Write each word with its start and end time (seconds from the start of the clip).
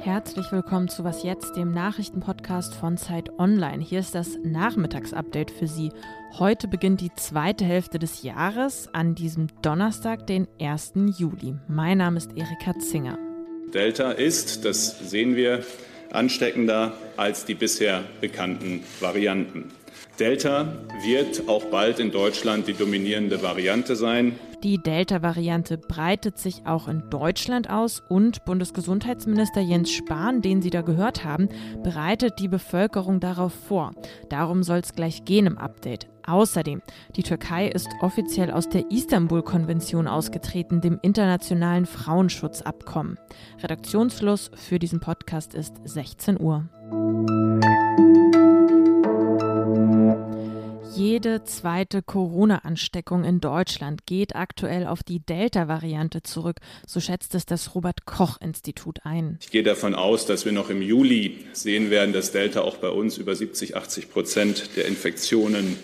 Herzlich 0.00 0.52
willkommen 0.52 0.88
zu 0.88 1.02
Was 1.02 1.22
jetzt, 1.24 1.56
dem 1.56 1.72
Nachrichtenpodcast 1.72 2.74
von 2.74 2.96
Zeit 2.96 3.30
Online. 3.38 3.82
Hier 3.82 4.00
ist 4.00 4.14
das 4.14 4.38
Nachmittagsupdate 4.44 5.50
für 5.50 5.66
Sie. 5.66 5.90
Heute 6.38 6.68
beginnt 6.68 7.00
die 7.00 7.10
zweite 7.16 7.64
Hälfte 7.64 7.98
des 7.98 8.22
Jahres 8.22 8.88
an 8.92 9.14
diesem 9.14 9.48
Donnerstag, 9.62 10.26
den 10.26 10.46
1. 10.60 10.92
Juli. 11.18 11.56
Mein 11.66 11.98
Name 11.98 12.18
ist 12.18 12.30
Erika 12.36 12.78
Zinger. 12.78 13.18
Delta 13.74 14.12
ist, 14.12 14.64
das 14.64 15.10
sehen 15.10 15.34
wir, 15.36 15.64
ansteckender 16.12 16.92
als 17.16 17.44
die 17.44 17.54
bisher 17.54 18.04
bekannten 18.20 18.84
Varianten. 19.00 19.72
Delta 20.18 20.72
wird 21.02 21.48
auch 21.48 21.64
bald 21.66 22.00
in 22.00 22.10
Deutschland 22.10 22.68
die 22.68 22.74
dominierende 22.74 23.42
Variante 23.42 23.96
sein. 23.96 24.38
Die 24.62 24.76
Delta-Variante 24.76 25.78
breitet 25.78 26.38
sich 26.38 26.66
auch 26.66 26.86
in 26.86 27.08
Deutschland 27.08 27.70
aus 27.70 28.02
und 28.08 28.44
Bundesgesundheitsminister 28.44 29.62
Jens 29.62 29.90
Spahn, 29.90 30.42
den 30.42 30.60
Sie 30.60 30.68
da 30.68 30.82
gehört 30.82 31.24
haben, 31.24 31.48
bereitet 31.82 32.38
die 32.38 32.48
Bevölkerung 32.48 33.20
darauf 33.20 33.54
vor. 33.54 33.92
Darum 34.28 34.62
soll 34.62 34.80
es 34.80 34.92
gleich 34.92 35.24
gehen 35.24 35.46
im 35.46 35.56
Update. 35.56 36.08
Außerdem, 36.26 36.82
die 37.16 37.22
Türkei 37.22 37.68
ist 37.68 37.88
offiziell 38.02 38.50
aus 38.50 38.68
der 38.68 38.90
Istanbul-Konvention 38.90 40.06
ausgetreten, 40.06 40.82
dem 40.82 40.98
internationalen 41.00 41.86
Frauenschutzabkommen. 41.86 43.18
Redaktionsschluss 43.62 44.50
für 44.54 44.78
diesen 44.78 45.00
Podcast 45.00 45.54
ist 45.54 45.76
16 45.84 46.38
Uhr. 46.38 46.68
Jede 51.00 51.44
zweite 51.44 52.02
Corona-Ansteckung 52.02 53.24
in 53.24 53.40
Deutschland 53.40 54.04
geht 54.04 54.36
aktuell 54.36 54.86
auf 54.86 55.02
die 55.02 55.18
Delta-Variante 55.18 56.22
zurück, 56.22 56.56
so 56.86 57.00
schätzt 57.00 57.34
es 57.34 57.46
das 57.46 57.74
Robert 57.74 58.04
Koch-Institut 58.04 59.06
ein. 59.06 59.38
Ich 59.40 59.50
gehe 59.50 59.62
davon 59.62 59.94
aus, 59.94 60.26
dass 60.26 60.44
wir 60.44 60.52
noch 60.52 60.68
im 60.68 60.82
Juli 60.82 61.46
sehen 61.54 61.88
werden, 61.88 62.12
dass 62.12 62.32
Delta 62.32 62.60
auch 62.60 62.76
bei 62.76 62.90
uns 62.90 63.16
über 63.16 63.34
70, 63.34 63.78
80 63.78 64.10
Prozent 64.10 64.76
der 64.76 64.88
Infektionen 64.88 65.78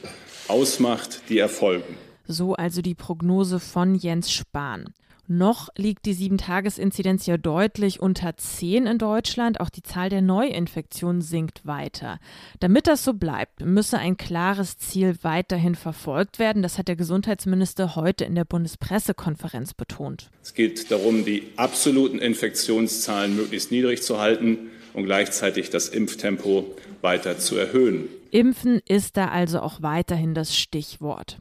ausmacht, 0.49 1.23
die 1.31 1.39
erfolgen. 1.39 1.97
So 2.27 2.53
also 2.53 2.83
die 2.83 2.95
Prognose 2.95 3.59
von 3.59 3.95
Jens 3.95 4.31
Spahn. 4.31 4.93
Noch 5.29 5.69
liegt 5.77 6.07
die 6.07 6.15
7-Tages-Inzidenz 6.15 7.27
ja 7.27 7.37
deutlich 7.37 8.01
unter 8.01 8.37
10 8.37 8.87
in 8.87 8.99
Deutschland. 8.99 9.61
Auch 9.61 9.71
die 9.71 9.83
Zahl 9.83 10.09
der 10.09 10.23
Neuinfektionen 10.23 11.21
sinkt 11.21 11.67
weiter. 11.67 12.19
Damit 12.61 12.87
das 12.87 13.05
so 13.05 13.13
bleibt, 13.13 13.65
müsse 13.65 13.99
ein 13.99 14.17
klares 14.17 14.79
Ziel 14.79 15.17
weiterhin 15.23 15.75
verfolgt 15.75 16.39
werden. 16.39 16.63
Das 16.63 16.79
hat 16.79 16.87
der 16.89 16.97
Gesundheitsminister 16.97 17.97
heute 17.97 18.25
in 18.25 18.37
der 18.37 18.45
Bundespressekonferenz 18.45 19.75
betont. 19.75 20.31
Es 20.43 20.55
geht 20.55 20.91
darum, 20.91 21.25
die 21.25 21.49
absoluten 21.57 22.19
Infektionszahlen 22.19 23.35
möglichst 23.35 23.73
niedrig 23.73 24.03
zu 24.03 24.19
halten 24.19 24.71
und 24.95 25.05
gleichzeitig 25.05 25.71
das 25.71 25.89
Impftempo 25.89 26.75
weiter 27.01 27.39
zu 27.39 27.57
erhöhen. 27.57 28.09
Impfen 28.31 28.81
ist 28.87 29.17
da 29.17 29.29
also 29.29 29.61
auch 29.61 29.83
weiterhin 29.83 30.35
das 30.35 30.57
Stichwort. 30.57 31.41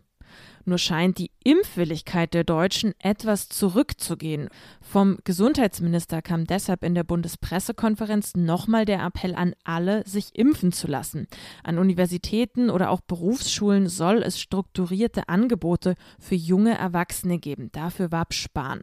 Nur 0.66 0.80
scheint 0.80 1.20
die 1.20 1.32
Impfwilligkeit 1.44 2.34
der 2.34 2.44
Deutschen 2.44 2.94
etwas 3.00 3.50
zurückzugehen. 3.50 4.50
Vom 4.82 5.20
Gesundheitsminister 5.24 6.22
kam 6.22 6.46
deshalb 6.46 6.84
in 6.84 6.96
der 6.96 7.04
Bundespressekonferenz 7.04 8.36
nochmal 8.36 8.86
der 8.86 9.04
Appell 9.04 9.36
an 9.36 9.54
alle, 9.64 10.04
sich 10.08 10.36
impfen 10.36 10.72
zu 10.72 10.88
lassen. 10.88 11.28
An 11.64 11.78
Universitäten 11.78 12.72
oder 12.72 12.90
auch 12.90 13.02
Berufsschulen 13.02 13.88
soll 13.88 14.24
es 14.24 14.40
strukturierte 14.40 15.30
Angebote 15.30 15.96
für 16.20 16.36
junge 16.36 16.76
Erwachsene 16.76 17.38
geben. 17.38 17.70
Dafür 17.72 18.12
warb 18.12 18.34
Spahn. 18.34 18.82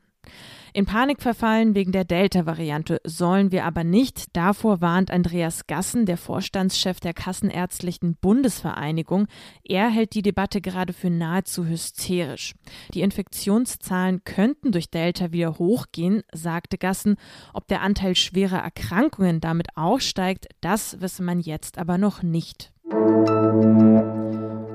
In 0.75 0.87
Panik 0.87 1.21
verfallen 1.21 1.75
wegen 1.75 1.93
der 1.93 2.05
Delta-Variante 2.05 3.01
sollen 3.05 3.53
wir 3.53 3.67
aber 3.67 3.85
nicht. 3.85 4.35
Davor 4.35 4.81
warnt 4.81 5.11
Andreas 5.11 5.67
Gassen, 5.67 6.07
der 6.07 6.17
Vorstandschef 6.17 6.99
der 6.99 7.13
Kassenärztlichen 7.13 8.17
Bundesvereinigung. 8.17 9.27
Er 9.65 9.91
hält 9.91 10.15
die 10.15 10.23
Debatte 10.23 10.63
gerade 10.63 10.95
für 10.95 11.11
nahezu 11.11 11.67
hysterisch. 11.67 12.55
Die 12.95 13.03
Infektionszahlen 13.03 14.25
könnten 14.25 14.73
durch 14.73 14.89
Delta 14.89 15.31
wieder 15.33 15.59
hochgehen, 15.59 16.23
sagte 16.33 16.79
Gassen. 16.79 17.17
Ob 17.53 17.69
der 17.69 17.83
Anteil 17.83 18.15
schwerer 18.15 18.61
Erkrankungen 18.61 19.41
damit 19.41 19.69
auch 19.77 20.01
steigt, 20.01 20.49
das 20.63 21.03
wisse 21.03 21.23
man 21.23 21.41
jetzt 21.41 21.77
aber 21.77 21.99
noch 21.99 22.23
nicht. 22.23 22.73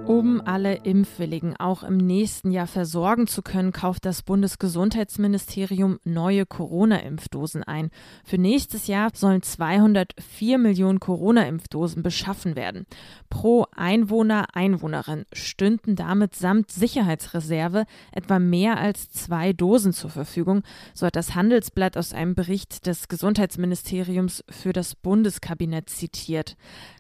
Um 0.08 0.42
alle 0.46 0.76
Impfwilligen 0.76 1.58
auch 1.58 1.84
im 1.84 1.98
nächsten 1.98 2.52
Jahr 2.52 2.66
versorgen 2.66 3.28
zu 3.28 3.42
können, 3.42 3.74
kauft 3.74 4.06
das 4.06 4.24
Bundesgesundheitsministerium 4.24 6.00
neue 6.06 6.46
Corona-Impfdosen 6.46 7.64
ein. 7.64 7.90
Für 8.24 8.38
nächstes 8.38 8.88
Jahr 8.88 9.10
sollen 9.14 9.42
204 9.42 10.60
Millionen 10.60 11.02
Corona-Impfdosen 11.02 12.04
beschaffen 12.04 12.56
werden. 12.56 12.86
Pro 13.30 13.66
Einwohner, 13.76 14.46
Einwohnerin 14.54 15.26
stünden 15.34 15.98
damit 15.98 16.36
samt 16.36 16.72
Sicherheitsreserve 16.72 17.84
etwa 18.14 18.40
mehr 18.40 18.78
als 18.78 19.10
zwei 19.10 19.52
Dosen 19.52 19.92
zur 19.92 20.10
Verfügung, 20.10 20.64
so 20.94 21.06
hat 21.06 21.18
das 21.18 21.36
Handelsblatt 21.36 21.98
aus 21.98 22.14
einem 22.14 22.34
Bericht 22.34 22.88
des 22.88 23.10
Gesundheitsministeriums 23.10 24.46
für 24.50 24.72
das 24.72 24.96
Bundeskabinett 24.96 25.90
zitiert. 25.90 26.56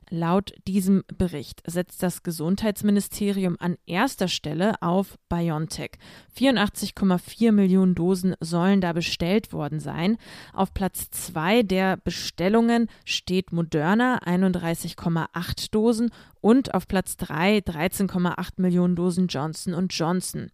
Laut 0.09 0.53
diesem 0.67 1.03
Bericht 1.17 1.61
setzt 1.65 2.01
das 2.01 2.23
Gesundheitsministerium 2.23 3.57
an 3.59 3.77
erster 3.85 4.27
Stelle 4.27 4.81
auf 4.81 5.17
BioNTech. 5.27 5.91
84,4 6.37 7.51
Millionen 7.51 7.93
Dosen 7.93 8.35
sollen 8.39 8.79
da 8.79 8.93
bestellt 8.93 9.51
worden 9.51 9.79
sein. 9.79 10.17
Auf 10.53 10.73
Platz 10.73 11.09
zwei 11.11 11.61
der 11.61 11.97
Bestellungen 11.97 12.87
steht 13.03 13.51
Moderna 13.51 14.19
31,8 14.19 15.71
Dosen 15.71 16.09
und 16.39 16.73
auf 16.73 16.87
Platz 16.87 17.17
drei 17.17 17.57
13,8 17.57 18.53
Millionen 18.57 18.95
Dosen 18.95 19.27
Johnson 19.27 19.87
Johnson. 19.89 20.51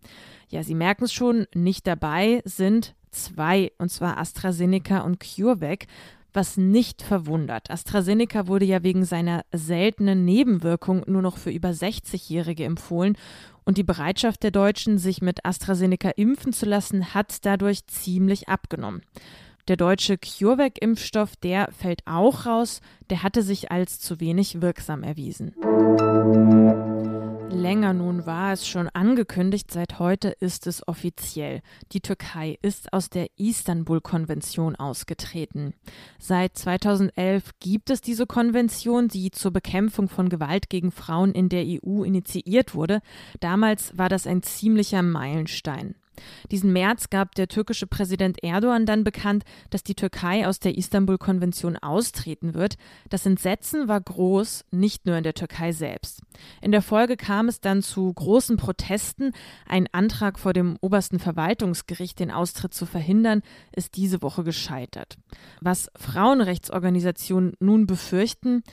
Ja, 0.50 0.64
Sie 0.64 0.76
merken 0.76 1.06
es 1.06 1.14
schon, 1.14 1.46
nicht 1.54 1.86
dabei 1.86 2.42
sind 2.46 2.96
zwei, 3.12 3.72
und 3.78 3.90
zwar 3.90 4.18
AstraZeneca 4.18 5.02
und 5.02 5.20
CureVac 5.20 5.86
was 6.34 6.58
nicht 6.58 7.02
verwundert. 7.02 7.70
AstraZeneca 7.70 8.48
wurde 8.48 8.66
ja 8.66 8.84
wegen 8.84 9.06
seiner 9.06 9.44
seltenen 9.52 10.26
Nebenwirkung 10.26 11.04
nur 11.08 11.22
noch 11.22 11.38
für 11.38 11.52
über 11.52 11.70
60-Jährige 11.70 12.66
empfohlen 12.66 13.18
und 13.66 13.78
die 13.78 13.84
Bereitschaft 13.84 14.44
der 14.44 14.52
Deutschen, 14.52 14.98
sich 14.98 15.22
mit 15.22 15.46
AstraZeneca 15.46 16.10
impfen 16.10 16.54
zu 16.54 16.66
lassen, 16.66 17.14
hat 17.14 17.46
dadurch 17.46 17.86
ziemlich 17.88 18.50
abgenommen. 18.50 19.02
Der 19.70 19.78
deutsche 19.78 20.18
CureVac-Impfstoff, 20.18 21.38
der 21.38 21.70
fällt 21.72 22.02
auch 22.06 22.46
raus, 22.46 22.82
der 23.10 23.24
hatte 23.24 23.42
sich 23.42 23.72
als 23.72 24.00
zu 24.00 24.20
wenig 24.20 24.62
wirksam 24.62 25.04
erwiesen. 25.04 25.54
Länger 27.50 27.94
nun 27.94 28.26
war 28.26 28.54
es 28.54 28.68
schon 28.68 28.90
angekündigt, 28.90 29.72
seit 29.72 30.00
heute 30.00 30.30
ist 30.30 30.68
es 30.68 30.88
offiziell. 30.88 31.62
Die 31.92 32.02
Türkei 32.02 32.58
ist 32.62 32.92
aus 32.94 33.10
der 33.10 33.28
Istanbul-Konvention 33.38 34.76
ausgetreten. 34.76 35.74
Seit 36.20 36.58
2011 36.58 37.52
gibt 37.60 37.90
es 37.90 38.02
diese 38.02 38.26
Konvention, 38.26 39.08
die 39.08 39.32
zur 39.32 39.52
Bekämpfung 39.52 40.10
von 40.10 40.30
Gewalt 40.30 40.70
gegen 40.70 40.92
Frauen 40.92 41.32
in 41.32 41.50
der 41.50 41.64
EU 41.66 42.04
initiiert 42.04 42.76
wurde. 42.76 43.02
Damals 43.40 43.98
war 43.98 44.10
das 44.10 44.28
ein 44.28 44.44
ziemlicher 44.44 45.02
Meilenstein. 45.02 45.96
Diesen 46.52 46.74
März 46.74 47.10
gab 47.10 47.36
der 47.36 47.48
türkische 47.48 47.88
Präsident 47.88 48.44
Erdogan 48.44 48.86
dann 48.86 49.04
bekannt, 49.04 49.44
dass 49.70 49.84
die 49.84 49.96
Türkei 49.96 50.48
aus 50.48 50.60
der 50.60 50.78
Istanbul-Konvention 50.78 51.78
austreten 51.78 52.54
wird. 52.54 52.76
Das 53.10 53.26
Entsetzen 53.26 53.88
war 53.88 54.02
groß, 54.02 54.66
nicht 54.72 55.06
nur 55.06 55.18
in 55.18 55.24
der 55.24 55.34
Türkei 55.34 55.72
selbst. 55.72 56.22
In 56.62 56.72
der 56.72 56.82
Folge 56.82 57.18
kam 57.18 57.48
es 57.48 57.62
dann 57.62 57.82
zu 57.82 58.12
großen 58.12 58.58
Protesten. 58.58 59.32
Ein 59.68 59.88
Antrag 59.92 60.40
vor 60.40 60.54
dem 60.54 60.78
obersten 60.82 61.20
Verwaltungsgericht, 61.20 62.20
den 62.20 62.32
Austritt 62.32 62.74
zu 62.74 62.86
verhindern, 62.86 63.42
ist 63.76 63.96
diese 63.96 64.22
Woche 64.22 64.44
gescheitert. 64.44 65.18
Was 65.62 65.90
Frauenrechtsorganisationen 65.96 67.54
nun 67.60 67.88
befürchten, 67.88 68.64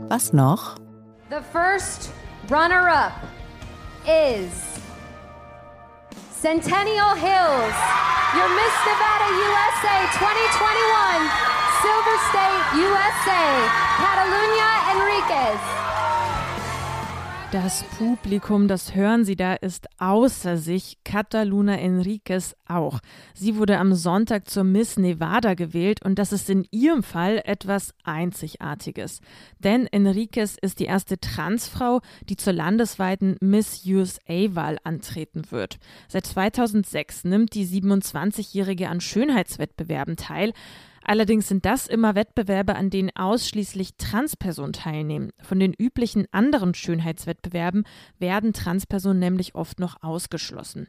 Was 0.09 0.33
noch? 0.33 0.75
The 1.29 1.41
first 1.51 2.11
runner-up 2.49 3.13
is 4.05 4.51
Centennial 6.39 7.15
Hills, 7.15 7.75
your 8.35 8.49
Miss 8.53 8.75
Nevada 8.85 9.29
USA 9.31 9.95
2021, 10.13 11.31
Silver 11.81 12.17
State 12.29 12.63
USA, 12.77 13.43
Catalunya 13.97 14.71
Enriquez. 14.91 15.82
Das 17.53 17.83
Publikum, 17.99 18.67
das 18.67 18.95
hören 18.95 19.25
Sie 19.25 19.35
da, 19.35 19.53
ist 19.53 19.87
außer 19.99 20.57
sich. 20.57 20.97
Cataluna 21.03 21.79
Enriquez 21.79 22.55
auch. 22.67 22.99
Sie 23.35 23.57
wurde 23.57 23.77
am 23.77 23.93
Sonntag 23.93 24.49
zur 24.49 24.63
Miss 24.63 24.97
Nevada 24.97 25.53
gewählt 25.53 26.03
und 26.03 26.17
das 26.17 26.31
ist 26.33 26.49
in 26.49 26.65
ihrem 26.71 27.03
Fall 27.03 27.43
etwas 27.45 27.93
Einzigartiges. 28.03 29.21
Denn 29.59 29.85
Enriquez 29.85 30.57
ist 30.59 30.79
die 30.79 30.85
erste 30.85 31.19
Transfrau, 31.19 32.01
die 32.27 32.37
zur 32.37 32.53
landesweiten 32.53 33.37
Miss 33.39 33.85
USA-Wahl 33.85 34.79
antreten 34.83 35.43
wird. 35.51 35.77
Seit 36.07 36.25
2006 36.25 37.23
nimmt 37.23 37.53
die 37.53 37.67
27-Jährige 37.67 38.89
an 38.89 38.99
Schönheitswettbewerben 38.99 40.15
teil. 40.15 40.53
Allerdings 41.05 41.47
sind 41.47 41.65
das 41.65 41.87
immer 41.87 42.15
Wettbewerbe, 42.15 42.75
an 42.75 42.89
denen 42.89 43.11
ausschließlich 43.15 43.97
Transpersonen 43.97 44.73
teilnehmen. 44.73 45.31
Von 45.41 45.59
den 45.59 45.73
üblichen 45.73 46.27
anderen 46.31 46.73
Schönheitswettbewerben 46.73 47.83
werden 48.19 48.53
Transpersonen 48.53 49.19
nämlich 49.19 49.55
oft 49.55 49.79
noch 49.79 50.01
ausgeschlossen. 50.01 50.87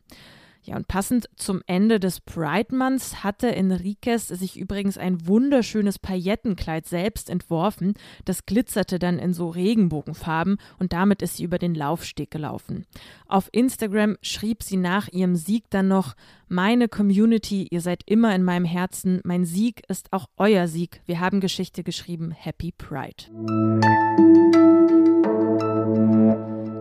Ja, 0.64 0.76
und 0.76 0.88
passend 0.88 1.28
zum 1.36 1.60
Ende 1.66 2.00
des 2.00 2.20
Pride 2.20 2.74
Months 2.74 3.22
hatte 3.22 3.54
Enriquez 3.54 4.28
sich 4.28 4.58
übrigens 4.58 4.96
ein 4.96 5.26
wunderschönes 5.26 5.98
Paillettenkleid 5.98 6.86
selbst 6.86 7.28
entworfen. 7.28 7.92
Das 8.24 8.46
glitzerte 8.46 8.98
dann 8.98 9.18
in 9.18 9.34
so 9.34 9.50
Regenbogenfarben 9.50 10.56
und 10.78 10.94
damit 10.94 11.20
ist 11.20 11.36
sie 11.36 11.44
über 11.44 11.58
den 11.58 11.74
Laufsteg 11.74 12.30
gelaufen. 12.30 12.86
Auf 13.28 13.50
Instagram 13.52 14.16
schrieb 14.22 14.62
sie 14.62 14.78
nach 14.78 15.08
ihrem 15.08 15.36
Sieg 15.36 15.64
dann 15.68 15.88
noch: 15.88 16.14
Meine 16.48 16.88
Community, 16.88 17.68
ihr 17.70 17.82
seid 17.82 18.02
immer 18.06 18.34
in 18.34 18.42
meinem 18.42 18.64
Herzen. 18.64 19.20
Mein 19.22 19.44
Sieg 19.44 19.82
ist 19.88 20.14
auch 20.14 20.28
euer 20.38 20.66
Sieg. 20.66 21.02
Wir 21.04 21.20
haben 21.20 21.40
Geschichte 21.40 21.84
geschrieben. 21.84 22.30
Happy 22.30 22.72
Pride. 22.72 23.24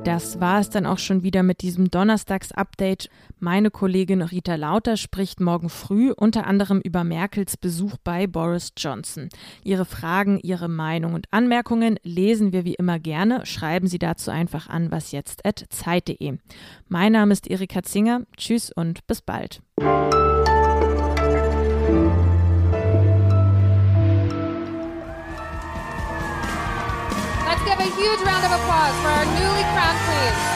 Das 0.04 0.42
war 0.42 0.60
es 0.60 0.70
dann 0.70 0.86
auch 0.86 0.98
schon 0.98 1.24
wieder 1.24 1.44
mit 1.44 1.62
diesem 1.62 1.90
Donnerstags-Update. 1.90 3.10
Meine 3.40 3.72
Kollegin 3.72 4.22
Rita 4.22 4.56
Lauter 4.56 4.98
spricht 4.98 5.40
morgen 5.40 5.70
früh 5.70 6.12
unter 6.12 6.46
anderem 6.46 6.82
über 6.82 7.06
Merkels 7.06 7.56
Besuch 7.56 7.96
bei 8.04 8.28
Boris 8.28 8.74
Johnson. 8.76 9.30
Ihre 9.64 9.86
Fragen, 9.86 10.40
Ihre 10.40 10.68
Meinung 10.68 11.14
und 11.14 11.28
Anmerkungen 11.32 12.00
lesen 12.04 12.52
wir 12.52 12.66
wie 12.66 12.76
immer 12.76 13.00
gerne. 13.00 13.46
Schreiben 13.46 13.88
Sie 13.88 14.00
dazu 14.00 14.30
einfach 14.30 14.68
an 14.68 14.92
wasjetzt.zeit.de. 14.92 16.38
Mein 16.90 17.12
Name 17.14 17.32
ist 17.32 17.50
Erika 17.50 17.82
Zinger. 17.82 18.24
Tschüss 18.36 18.74
und 18.74 19.08
bis 19.08 19.22
bald. 19.22 19.62
applause 28.84 29.02
for 29.02 29.08
our 29.08 29.26
newly 29.26 29.64
crowned 29.74 29.98
queen. 30.06 30.53